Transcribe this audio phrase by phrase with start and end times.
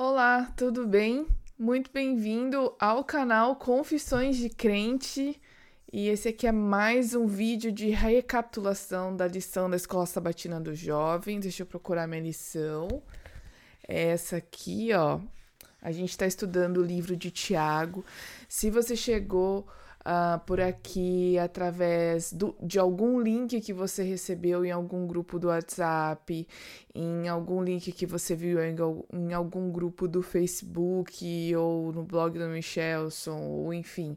[0.00, 1.26] Olá, tudo bem?
[1.58, 5.42] Muito bem-vindo ao canal Confissões de Crente.
[5.92, 10.72] E esse aqui é mais um vídeo de recapitulação da lição da Escola Sabatina do
[10.72, 11.40] Jovem.
[11.40, 13.02] Deixa eu procurar minha lição.
[13.88, 15.18] É essa aqui, ó.
[15.82, 18.04] A gente está estudando o livro de Tiago.
[18.48, 19.66] Se você chegou
[20.00, 25.48] uh, por aqui através do, de algum link que você recebeu em algum grupo do
[25.48, 26.46] WhatsApp,
[26.94, 28.76] em algum link que você viu em,
[29.12, 34.16] em algum grupo do Facebook ou no blog do Michelson, ou enfim,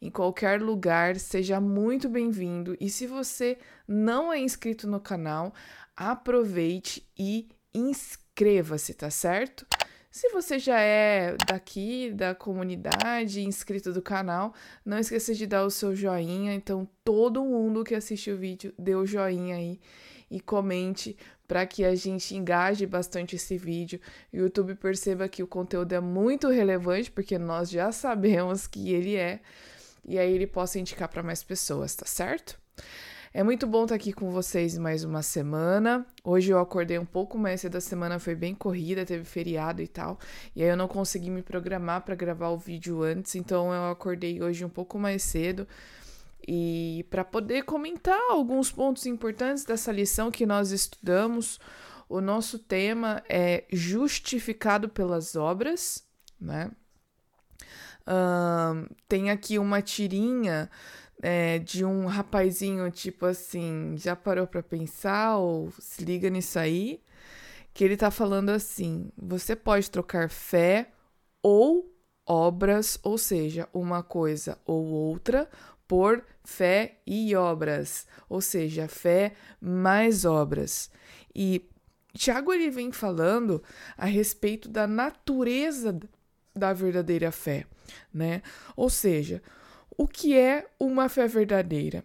[0.00, 2.76] em qualquer lugar, seja muito bem-vindo.
[2.80, 5.52] E se você não é inscrito no canal,
[5.96, 9.66] aproveite e inscreva-se, tá certo?
[10.10, 14.52] Se você já é daqui da comunidade, inscrito do canal,
[14.84, 16.52] não esqueça de dar o seu joinha.
[16.52, 19.80] Então, todo mundo que assiste o vídeo, dê o joinha aí
[20.28, 24.00] e comente para que a gente engaje bastante esse vídeo.
[24.32, 29.14] O YouTube perceba que o conteúdo é muito relevante, porque nós já sabemos que ele
[29.14, 29.40] é,
[30.04, 32.58] e aí ele possa indicar para mais pessoas, tá certo?
[33.32, 36.04] É muito bom estar aqui com vocês mais uma semana.
[36.24, 39.86] Hoje eu acordei um pouco mais cedo, a semana foi bem corrida, teve feriado e
[39.86, 40.18] tal.
[40.54, 44.42] E aí eu não consegui me programar para gravar o vídeo antes, então eu acordei
[44.42, 45.64] hoje um pouco mais cedo
[46.46, 51.60] e para poder comentar alguns pontos importantes dessa lição que nós estudamos.
[52.08, 56.02] O nosso tema é justificado pelas obras,
[56.40, 56.68] né?
[59.08, 60.68] Tem aqui uma tirinha
[61.22, 67.00] é, de um rapazinho, tipo assim, já parou para pensar ou se liga nisso aí?
[67.74, 70.90] Que ele tá falando assim: você pode trocar fé
[71.42, 71.90] ou
[72.26, 75.48] obras, ou seja, uma coisa ou outra,
[75.86, 80.90] por fé e obras, ou seja, fé mais obras.
[81.34, 81.68] E
[82.14, 83.62] Tiago ele vem falando
[83.96, 85.98] a respeito da natureza
[86.54, 87.66] da verdadeira fé,
[88.12, 88.42] né?
[88.76, 89.42] Ou seja,
[89.96, 92.04] o que é uma fé verdadeira?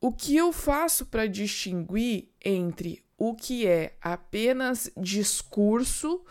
[0.00, 6.24] O que eu faço para distinguir entre o que é apenas discurso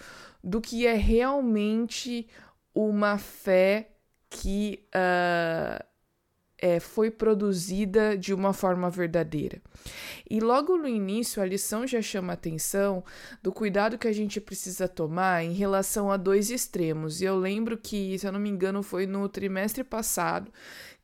[0.44, 2.28] do que é realmente
[2.74, 3.90] uma fé
[4.30, 5.84] que uh,
[6.58, 9.62] é, foi produzida de uma forma verdadeira.
[10.30, 13.04] E logo no início, a lição já chama atenção
[13.42, 17.22] do cuidado que a gente precisa tomar em relação a dois extremos.
[17.22, 20.52] E eu lembro que, se eu não me engano, foi no trimestre passado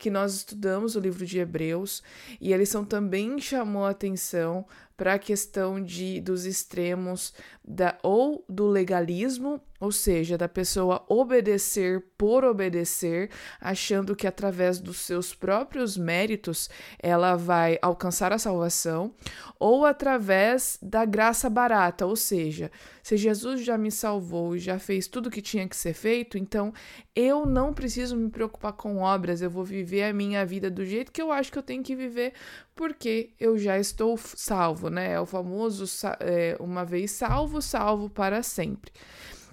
[0.01, 2.01] que nós estudamos o livro de Hebreus
[2.41, 4.65] e a lição também chamou atenção
[4.97, 12.03] para a questão de dos extremos da ou do legalismo, ou seja, da pessoa obedecer
[12.17, 16.69] por obedecer, achando que através dos seus próprios méritos
[16.99, 19.13] ela vai alcançar a salvação,
[19.59, 25.07] ou através da graça barata, ou seja, se Jesus já me salvou e já fez
[25.07, 26.71] tudo o que tinha que ser feito, então
[27.15, 31.11] eu não preciso me preocupar com obras, eu vou viver a minha vida do jeito
[31.11, 32.33] que eu acho que eu tenho que viver,
[32.75, 35.13] porque eu já estou salvo, né?
[35.13, 35.85] É o famoso
[36.19, 38.91] é, uma vez salvo, salvo para sempre.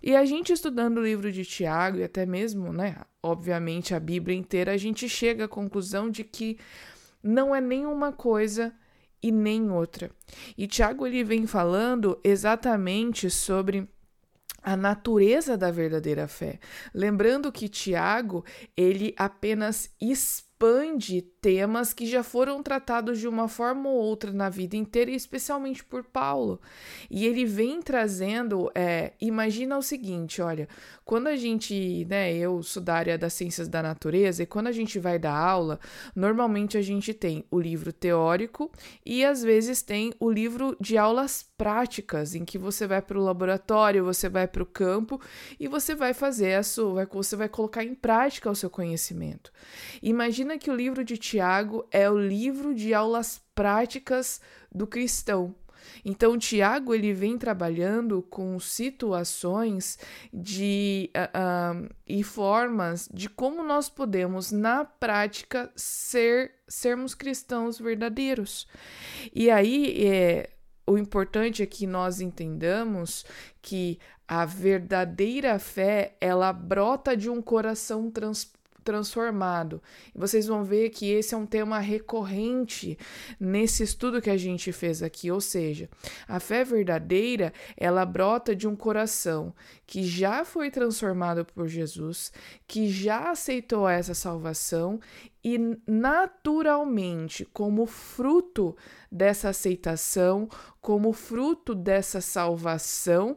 [0.03, 4.37] E a gente estudando o livro de Tiago, e até mesmo, né, obviamente a Bíblia
[4.37, 6.57] inteira, a gente chega à conclusão de que
[7.23, 8.73] não é nenhuma coisa
[9.23, 10.11] e nem outra.
[10.57, 13.89] E Tiago ele vem falando exatamente sobre
[14.63, 16.59] a natureza da verdadeira fé.
[16.93, 18.45] Lembrando que Tiago,
[18.77, 19.91] ele apenas
[20.59, 25.85] expande temas que já foram tratados de uma forma ou outra na vida inteira, especialmente
[25.85, 26.61] por Paulo.
[27.09, 30.69] E ele vem trazendo, é, imagina o seguinte, olha,
[31.05, 34.73] quando a gente, né, eu sou da área das ciências da natureza, e quando a
[34.73, 35.79] gente vai dar aula,
[36.15, 38.71] normalmente a gente tem o livro teórico
[39.07, 43.23] e às vezes tem o livro de aulas práticas, em que você vai para o
[43.23, 45.21] laboratório, você vai para o campo
[45.59, 49.53] e você vai fazer isso, você vai colocar em prática o seu conhecimento.
[50.03, 54.41] Imagina que o livro de Tiago é o livro de aulas práticas
[54.73, 55.55] do cristão.
[56.05, 59.99] Então, Tiago ele vem trabalhando com situações
[60.33, 68.67] de uh, uh, e formas de como nós podemos, na prática, ser sermos cristãos verdadeiros.
[69.35, 70.51] E aí é,
[70.87, 73.25] o importante é que nós entendamos
[73.63, 78.58] que a verdadeira fé ela brota de um coração transparente
[78.89, 79.83] transformado.
[80.15, 82.99] E vocês vão ver que esse é um tema recorrente
[83.39, 85.91] nesse estudo que a gente fez aqui, ou seja,
[86.27, 89.53] a fé verdadeira, ela brota de um coração
[89.87, 92.33] que já foi transformado por Jesus,
[92.67, 94.99] que já aceitou essa salvação
[95.45, 98.75] e naturalmente, como fruto
[99.13, 100.49] dessa aceitação,
[100.81, 103.37] como fruto dessa salvação,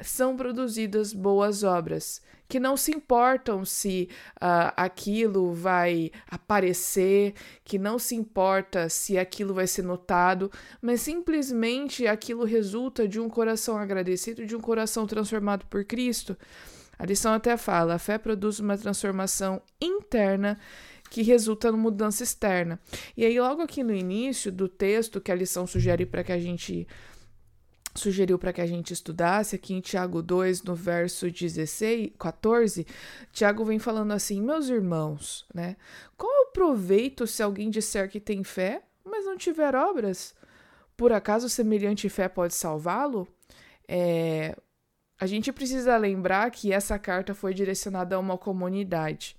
[0.00, 7.98] são produzidas boas obras, que não se importam se uh, aquilo vai aparecer, que não
[7.98, 10.50] se importa se aquilo vai ser notado,
[10.80, 16.36] mas simplesmente aquilo resulta de um coração agradecido, de um coração transformado por Cristo.
[16.98, 20.58] A lição até fala: a fé produz uma transformação interna
[21.10, 22.80] que resulta na mudança externa.
[23.16, 26.38] E aí, logo aqui no início do texto que a lição sugere para que a
[26.38, 26.88] gente
[27.94, 32.86] sugeriu para que a gente estudasse aqui em Tiago 2, no verso 16, 14,
[33.32, 35.76] Tiago vem falando assim: "Meus irmãos, né?
[36.16, 40.34] Qual é o proveito se alguém disser que tem fé, mas não tiver obras?
[40.96, 43.28] Por acaso semelhante fé pode salvá-lo?"
[43.88, 44.56] É,
[45.18, 49.36] a gente precisa lembrar que essa carta foi direcionada a uma comunidade.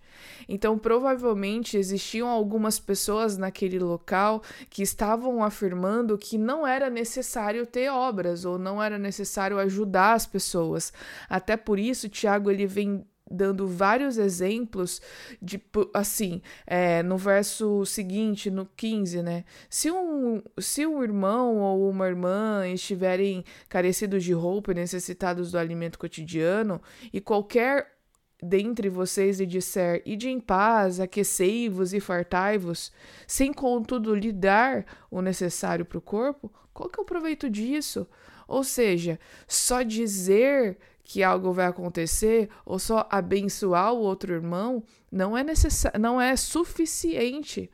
[0.48, 7.89] Então, provavelmente existiam algumas pessoas naquele local que estavam afirmando que não era necessário ter
[7.89, 10.94] obras ou não era necessário ajudar as pessoas.
[11.30, 15.01] Até por isso, Tiago ele vem dando vários exemplos
[15.42, 15.62] de
[15.94, 19.44] assim é, no verso seguinte no 15 né?
[19.69, 25.57] Se um se um irmão ou uma irmã estiverem carecidos de roupa e necessitados do
[25.57, 26.81] alimento cotidiano
[27.12, 27.94] e qualquer
[28.44, 32.92] dentre vocês lhe disser ide em paz aquecei-vos e fartai-vos
[33.25, 38.06] sem contudo lhe dar o necessário para o corpo qual que é o proveito disso?
[38.48, 39.18] Ou seja
[39.48, 46.00] só dizer que algo vai acontecer ou só abençoar o outro irmão não é necessário,
[46.00, 47.72] não é suficiente.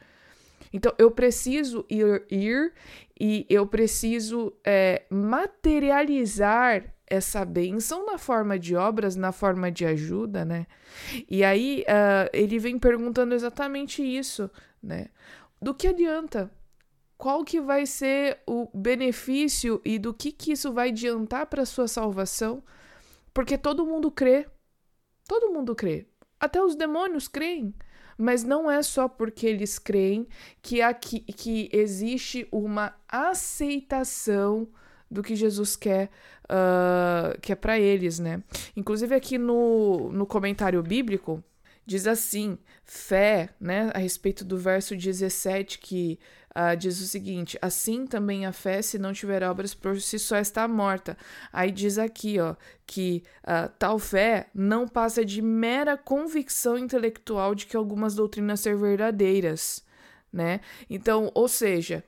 [0.74, 2.74] Então eu preciso ir, ir
[3.20, 10.46] e eu preciso é, materializar essa bênção na forma de obras, na forma de ajuda,
[10.46, 10.66] né?
[11.30, 14.50] E aí uh, ele vem perguntando exatamente isso,
[14.82, 15.08] né?
[15.62, 16.50] Do que adianta?
[17.18, 21.88] Qual que vai ser o benefício e do que, que isso vai adiantar para sua
[21.88, 22.64] salvação?
[23.34, 24.48] Porque todo mundo crê.
[25.28, 26.08] Todo mundo crê.
[26.40, 27.74] Até os demônios creem.
[28.18, 30.28] Mas não é só porque eles creem
[30.62, 34.68] que, aqui, que existe uma aceitação
[35.10, 36.10] do que Jesus quer,
[36.46, 38.42] uh, que é para eles, né?
[38.76, 41.44] Inclusive aqui no, no comentário bíblico
[41.86, 46.20] diz assim, fé, né, a respeito do verso 17 que
[46.52, 50.38] Uh, diz o seguinte: assim também a fé, se não tiver obras por si só,
[50.38, 51.18] está morta.
[51.52, 52.56] Aí diz aqui, ó,
[52.86, 58.78] que uh, tal fé não passa de mera convicção intelectual de que algumas doutrinas são
[58.78, 59.84] verdadeiras,
[60.32, 60.60] né?
[60.90, 62.04] Então, ou seja,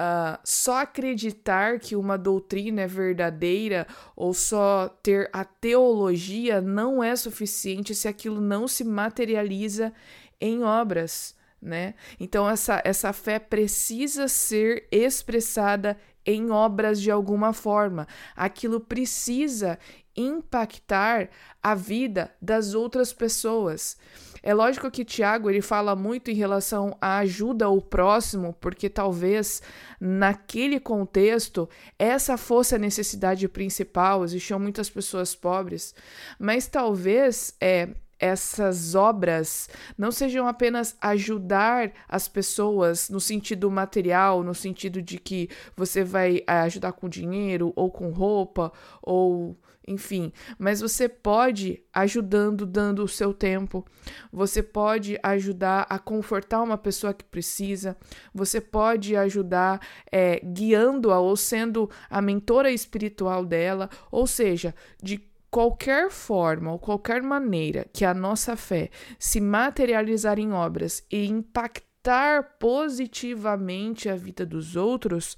[0.00, 7.16] Uh, só acreditar que uma doutrina é verdadeira ou só ter a teologia não é
[7.16, 9.92] suficiente se aquilo não se materializa
[10.40, 11.94] em obras né?
[12.18, 18.06] Então essa essa fé precisa ser expressada em obras de alguma forma.
[18.36, 19.78] Aquilo precisa
[20.14, 21.30] impactar
[21.62, 23.96] a vida das outras pessoas.
[24.42, 29.62] É lógico que Tiago ele fala muito em relação à ajuda ao próximo, porque talvez
[30.00, 31.68] naquele contexto
[31.98, 34.24] essa fosse a necessidade principal.
[34.24, 35.94] Existiam muitas pessoas pobres,
[36.38, 37.88] mas talvez é
[38.18, 45.48] essas obras não sejam apenas ajudar as pessoas no sentido material, no sentido de que
[45.76, 48.72] você vai eh, ajudar com dinheiro ou com roupa
[49.02, 49.56] ou
[49.88, 53.86] enfim, mas você pode ajudando, dando o seu tempo,
[54.30, 57.96] você pode ajudar a confortar uma pessoa que precisa,
[58.34, 59.80] você pode ajudar
[60.12, 67.22] é, guiando-a ou sendo a mentora espiritual dela, ou seja, de qualquer forma ou qualquer
[67.22, 74.76] maneira que a nossa fé se materializar em obras e impactar positivamente a vida dos
[74.76, 75.36] outros,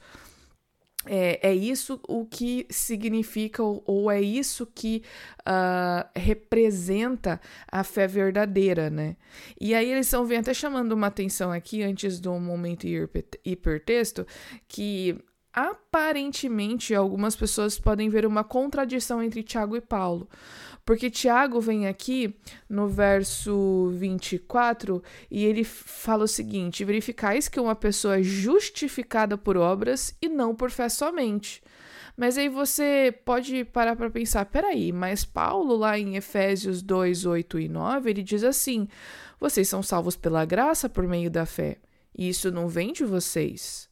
[1.06, 5.02] é, é isso o que significa, ou, ou é isso que
[5.40, 7.40] uh, representa
[7.70, 9.16] a fé verdadeira, né?
[9.58, 12.86] E aí eles estão vem até chamando uma atenção aqui, antes do momento
[13.44, 14.26] hipertexto,
[14.68, 15.18] que
[15.52, 20.28] aparentemente algumas pessoas podem ver uma contradição entre Tiago e Paulo.
[20.84, 22.34] Porque Tiago vem aqui
[22.68, 29.56] no verso 24 e ele fala o seguinte: verificais que uma pessoa é justificada por
[29.56, 31.62] obras e não por fé somente.
[32.16, 37.60] Mas aí você pode parar para pensar: peraí, mas Paulo, lá em Efésios 2, 8
[37.60, 38.88] e 9, ele diz assim:
[39.38, 41.76] vocês são salvos pela graça por meio da fé.
[42.16, 43.89] E isso não vem de vocês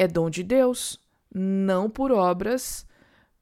[0.00, 0.98] é dom de Deus,
[1.34, 2.86] não por obras,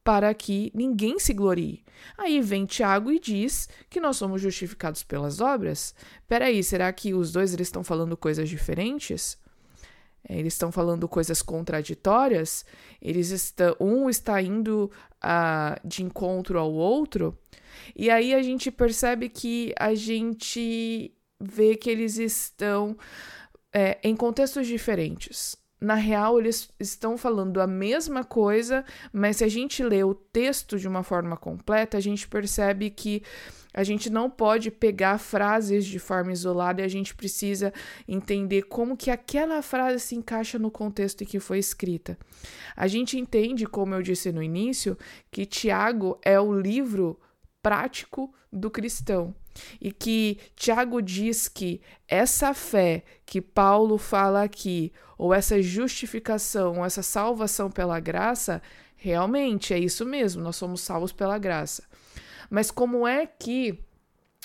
[0.02, 1.84] para que ninguém se glorie.
[2.16, 5.94] Aí vem Tiago e diz que nós somos justificados pelas obras.
[6.26, 9.38] Peraí, será que os dois eles estão falando coisas diferentes?
[10.26, 12.64] é, eles estão falando coisas contraditórias,
[13.00, 17.36] eles estão, um está indo uh, de encontro ao outro,
[17.94, 22.96] e aí a gente percebe que a gente vê que eles estão
[23.72, 25.56] é, em contextos diferentes.
[25.80, 30.76] Na real, eles estão falando a mesma coisa, mas se a gente lê o texto
[30.76, 33.22] de uma forma completa, a gente percebe que
[33.72, 37.72] a gente não pode pegar frases de forma isolada e a gente precisa
[38.08, 42.18] entender como que aquela frase se encaixa no contexto em que foi escrita.
[42.74, 44.98] A gente entende, como eu disse no início,
[45.30, 47.20] que Tiago é o livro
[47.62, 49.34] prático do cristão.
[49.80, 56.84] E que Tiago diz que essa fé que Paulo fala aqui, ou essa justificação, ou
[56.84, 58.62] essa salvação pela graça,
[58.96, 61.84] realmente é isso mesmo, nós somos salvos pela graça.
[62.48, 63.84] Mas como é que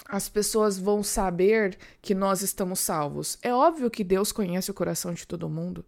[0.07, 3.37] as pessoas vão saber que nós estamos salvos?
[3.41, 5.85] É óbvio que Deus conhece o coração de todo mundo.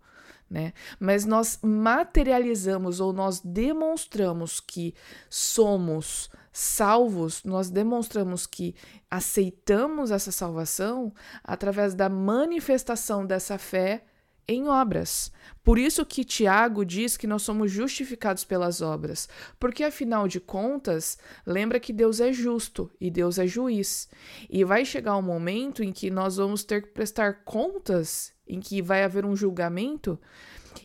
[0.49, 0.73] Né?
[0.99, 4.93] Mas nós materializamos ou nós demonstramos que
[5.29, 8.75] somos salvos, nós demonstramos que
[9.09, 14.05] aceitamos essa salvação através da manifestação dessa fé
[14.47, 15.31] em obras.
[15.63, 19.27] Por isso que Tiago diz que nós somos justificados pelas obras,
[19.59, 24.07] porque afinal de contas, lembra que Deus é justo e Deus é juiz.
[24.49, 28.81] E vai chegar um momento em que nós vamos ter que prestar contas, em que
[28.81, 30.19] vai haver um julgamento.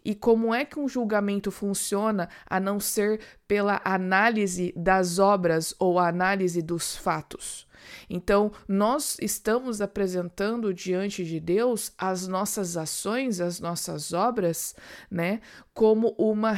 [0.04, 5.98] E como é que um julgamento funciona a não ser pela análise das obras ou
[5.98, 7.68] a análise dos fatos?
[8.08, 14.74] Então, nós estamos apresentando diante de Deus as nossas ações, as nossas obras,
[15.10, 15.40] né,
[15.72, 16.54] como uma,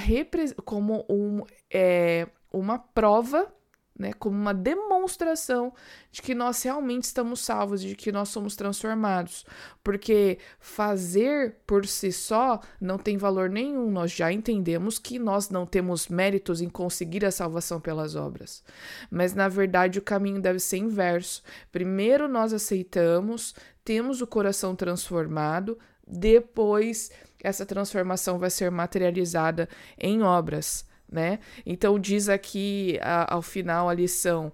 [0.64, 3.52] como um, é, uma prova
[3.98, 5.72] né, como uma demonstração
[6.10, 9.44] de que nós realmente estamos salvos, de que nós somos transformados.
[9.82, 13.90] Porque fazer por si só não tem valor nenhum.
[13.90, 18.64] Nós já entendemos que nós não temos méritos em conseguir a salvação pelas obras.
[19.10, 21.42] Mas na verdade o caminho deve ser inverso.
[21.70, 27.10] Primeiro nós aceitamos, temos o coração transformado, depois
[27.42, 29.68] essa transformação vai ser materializada
[29.98, 31.38] em obras né?
[31.64, 34.50] Então diz aqui a, ao final a lição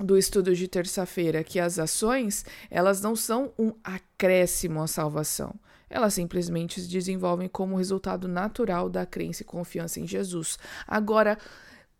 [0.00, 5.54] do estudo de terça-feira que as ações, elas não são um acréscimo à salvação.
[5.88, 10.58] Elas simplesmente se desenvolvem como resultado natural da crença e confiança em Jesus.
[10.88, 11.38] Agora,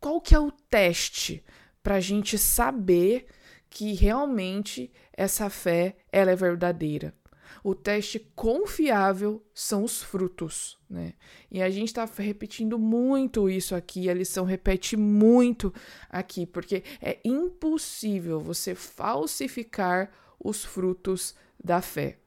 [0.00, 1.44] qual que é o teste
[1.82, 3.26] para a gente saber
[3.70, 7.14] que realmente essa fé ela é verdadeira?
[7.62, 11.14] O teste confiável são os frutos, né?
[11.50, 15.72] E a gente está repetindo muito isso aqui, a lição repete muito
[16.08, 22.18] aqui, porque é impossível você falsificar os frutos da fé.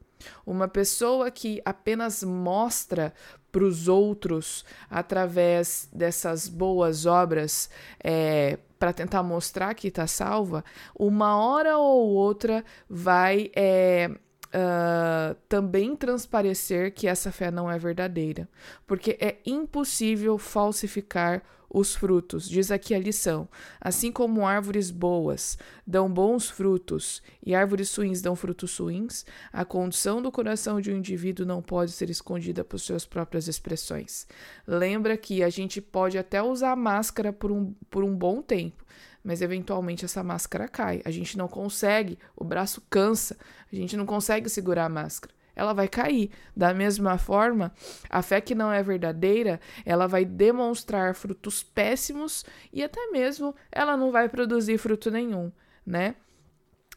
[0.46, 3.14] Uma pessoa que apenas mostra
[3.52, 7.70] para os outros através dessas boas obras
[8.04, 10.64] é, para tentar mostrar que está salva,
[10.98, 14.12] uma hora ou outra vai é,
[14.48, 18.48] uh, também transparecer que essa fé não é verdadeira,
[18.86, 22.48] porque é impossível falsificar os frutos.
[22.48, 23.48] Diz aqui a lição:
[23.80, 30.22] assim como árvores boas dão bons frutos e árvores ruins dão frutos ruins, a condição
[30.22, 34.28] do coração de um indivíduo não pode ser escondida por suas próprias expressões.
[34.66, 38.86] Lembra que a gente pode até usar máscara por um, por um bom tempo,
[39.28, 41.02] mas eventualmente essa máscara cai.
[41.04, 43.36] A gente não consegue, o braço cansa,
[43.70, 45.36] a gente não consegue segurar a máscara.
[45.54, 46.32] Ela vai cair.
[46.56, 47.74] Da mesma forma,
[48.10, 53.98] a fé que não é verdadeira, ela vai demonstrar frutos péssimos e até mesmo ela
[53.98, 55.52] não vai produzir fruto nenhum,
[55.86, 56.16] né?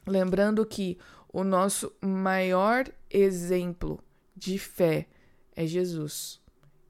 [0.07, 0.99] Lembrando que
[1.33, 3.99] o nosso maior exemplo
[4.37, 5.09] de fé
[5.57, 6.41] é Jesus.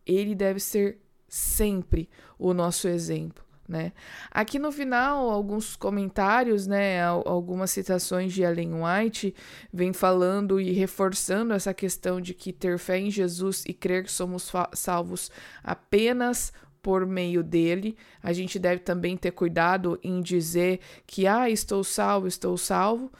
[0.04, 3.92] Ele deve ser sempre o nosso exemplo né?
[4.30, 9.34] Aqui no final, alguns comentários, né, algumas citações de Ellen White
[9.72, 14.12] vem falando e reforçando essa questão de que ter fé em Jesus e crer que
[14.12, 15.30] somos salvos
[15.62, 17.96] apenas por meio dele.
[18.20, 23.12] A gente deve também ter cuidado em dizer que ah, estou salvo, estou salvo,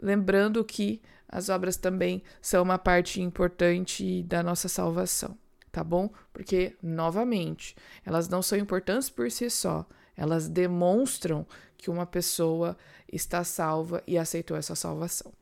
[0.00, 5.36] lembrando que as obras também são uma parte importante da nossa salvação
[5.70, 6.10] tá bom?
[6.32, 11.46] Porque, novamente, elas não são importantes por si só, elas demonstram
[11.76, 12.76] que uma pessoa
[13.10, 15.32] está salva e aceitou essa salvação.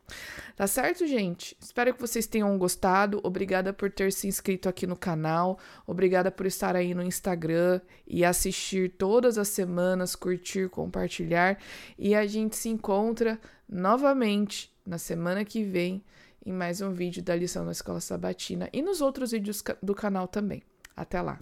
[0.55, 1.57] Tá certo, gente?
[1.61, 3.21] Espero que vocês tenham gostado.
[3.25, 5.59] Obrigada por ter se inscrito aqui no canal.
[5.87, 11.59] Obrigada por estar aí no Instagram e assistir todas as semanas, curtir, compartilhar.
[11.99, 16.05] E a gente se encontra novamente na semana que vem
[16.47, 20.29] em mais um vídeo da lição da Escola Sabatina e nos outros vídeos do canal
[20.29, 20.63] também.
[20.97, 21.41] Até lá!